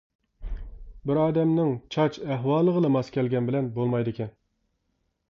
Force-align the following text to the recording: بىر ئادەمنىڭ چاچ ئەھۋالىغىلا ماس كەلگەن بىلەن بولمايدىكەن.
بىر 1.09 1.17
ئادەمنىڭ 1.23 1.73
چاچ 1.95 2.17
ئەھۋالىغىلا 2.29 2.91
ماس 2.95 3.11
كەلگەن 3.17 3.49
بىلەن 3.51 3.69
بولمايدىكەن. 3.75 4.33